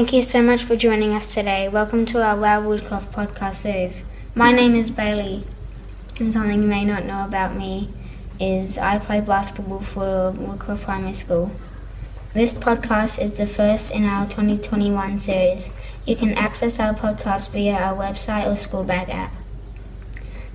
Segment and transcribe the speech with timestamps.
[0.00, 1.68] Thank you so much for joining us today.
[1.68, 4.02] Welcome to our Wow Woodcroft podcast series.
[4.34, 5.44] My name is Bailey,
[6.18, 7.90] and something you may not know about me
[8.40, 11.52] is I play basketball for Woodcroft Primary School.
[12.32, 15.70] This podcast is the first in our 2021 series.
[16.06, 19.34] You can access our podcast via our website or Skoolbag app.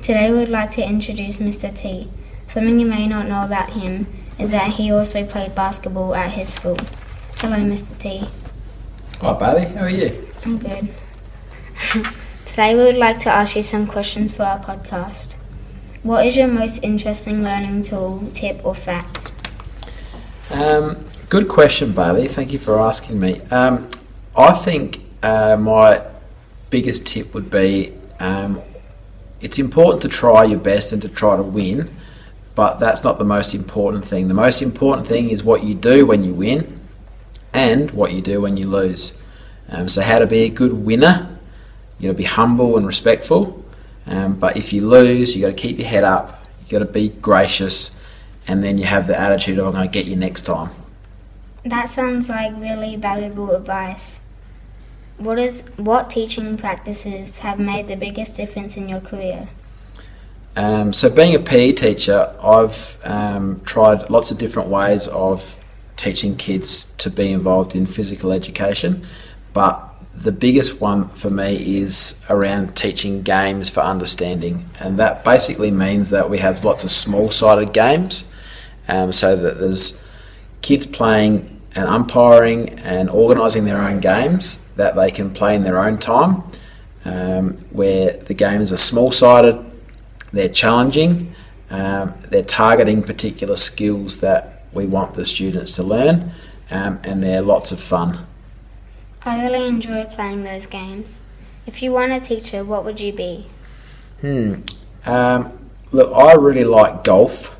[0.00, 1.76] Today we would like to introduce Mr.
[1.76, 2.08] T.
[2.46, 4.06] Something you may not know about him
[4.38, 6.78] is that he also played basketball at his school.
[7.36, 7.98] Hello, Mr.
[7.98, 8.26] T.
[9.20, 10.26] Hi Bailey, how are you?
[10.44, 10.88] I'm good.
[12.44, 15.36] Today we would like to ask you some questions for our podcast.
[16.02, 19.32] What is your most interesting learning tool, tip, or fact?
[20.50, 22.26] Um, good question, Bailey.
[22.28, 23.40] Thank you for asking me.
[23.52, 23.88] Um,
[24.36, 26.02] I think uh, my
[26.68, 28.60] biggest tip would be um,
[29.40, 31.88] it's important to try your best and to try to win,
[32.56, 34.26] but that's not the most important thing.
[34.28, 36.83] The most important thing is what you do when you win
[37.54, 39.16] and what you do when you lose.
[39.70, 41.38] Um, so, how to be a good winner,
[41.98, 43.64] you got to be humble and respectful.
[44.06, 46.92] Um, but if you lose, you got to keep your head up, you got to
[46.92, 47.96] be gracious,
[48.46, 50.70] and then you have the attitude of, I'm going to get you next time.
[51.64, 54.26] That sounds like really valuable advice.
[55.16, 59.48] What is what teaching practices have made the biggest difference in your career?
[60.56, 65.58] Um, so, being a PE teacher, I've um, tried lots of different ways of
[65.96, 69.06] teaching kids to be involved in physical education,
[69.52, 75.70] but the biggest one for me is around teaching games for understanding, and that basically
[75.70, 78.24] means that we have lots of small sided games
[78.88, 80.06] um, so that there's
[80.62, 85.78] kids playing and umpiring and organising their own games that they can play in their
[85.78, 86.42] own time,
[87.04, 89.58] um, where the games are small sided,
[90.32, 91.34] they're challenging,
[91.70, 96.32] um, they're targeting particular skills that we want the students to learn,
[96.70, 98.26] um, and they're lots of fun.
[99.22, 101.18] I really enjoy playing those games.
[101.66, 103.46] If you weren't a teacher, what would you be?
[104.20, 104.62] Hmm.
[105.06, 107.56] Um, look, I really like golf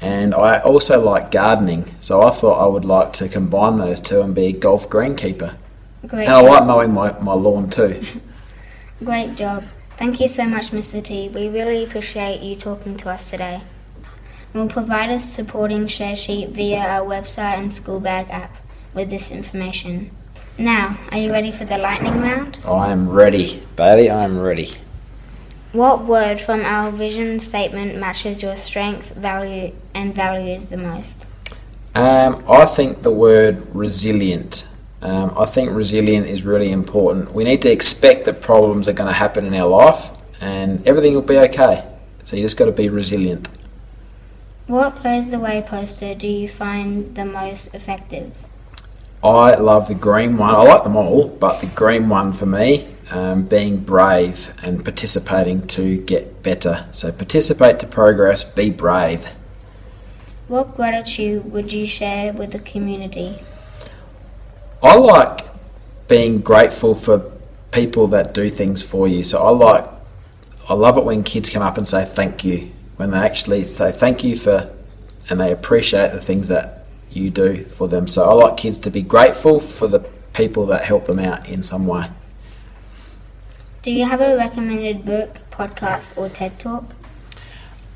[0.00, 4.22] and I also like gardening, so I thought I would like to combine those two
[4.22, 5.56] and be a golf greenkeeper.
[6.06, 8.02] Great and I like mowing my, my lawn too.
[9.04, 9.62] Great job.
[9.98, 11.04] Thank you so much, Mr.
[11.04, 11.28] T.
[11.28, 13.60] We really appreciate you talking to us today.
[14.52, 18.56] We'll provide a supporting share sheet via our website and Skoolbag app
[18.92, 20.10] with this information.
[20.58, 22.58] Now, are you ready for the lightning round?
[22.64, 24.70] I am ready, Bailey, I am ready.
[25.72, 31.24] What word from our vision statement matches your strength, value, and values the most?
[31.94, 34.66] Um, I think the word resilient.
[35.00, 37.32] Um, I think resilient is really important.
[37.32, 40.10] We need to expect that problems are going to happen in our life
[40.40, 41.86] and everything will be okay.
[42.24, 43.48] So you just got to be resilient.
[44.70, 48.38] What Play is the Way poster do you find the most effective?
[49.20, 50.54] I love the green one.
[50.54, 55.66] I like them all, but the green one for me, um, being brave and participating
[55.74, 56.86] to get better.
[56.92, 59.26] So participate to progress, be brave.
[60.46, 63.34] What gratitude would you share with the community?
[64.84, 65.48] I like
[66.06, 67.32] being grateful for
[67.72, 69.24] people that do things for you.
[69.24, 69.88] So I like,
[70.68, 72.70] I love it when kids come up and say thank you.
[73.00, 74.70] When they actually say thank you for,
[75.30, 78.06] and they appreciate the things that you do for them.
[78.06, 80.00] So I like kids to be grateful for the
[80.34, 82.10] people that help them out in some way.
[83.80, 86.94] Do you have a recommended book, podcast, or TED Talk?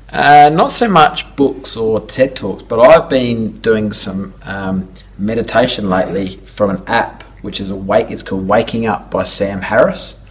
[0.09, 4.89] Uh, not so much books or TED Talks, but I've been doing some um,
[5.19, 8.09] meditation lately from an app which is a wake.
[8.09, 10.25] It's called Waking Up by Sam Harris,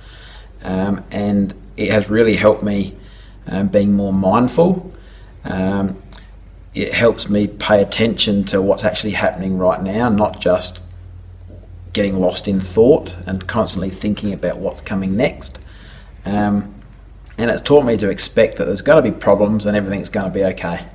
[0.64, 2.96] um, and it has really helped me
[3.47, 4.93] um, being more mindful.
[5.44, 6.03] Um,
[6.75, 10.82] it helps me pay attention to what's actually happening right now, not just
[11.93, 15.60] getting lost in thought and constantly thinking about what's coming next.
[16.25, 16.75] Um,
[17.38, 20.26] and it's taught me to expect that there's going to be problems and everything's going
[20.26, 20.87] to be okay.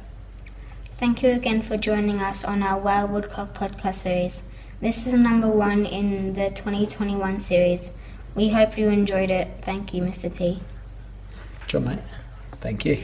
[0.98, 4.44] Thank you again for joining us on our Wow Woodcroft podcast series.
[4.82, 7.94] This is number one in the 2021 series.
[8.36, 9.50] We hope you enjoyed it.
[9.62, 10.34] Thank you, Mr.
[10.34, 10.60] T.
[11.68, 12.00] Sure, mate.
[12.62, 13.04] Thank you.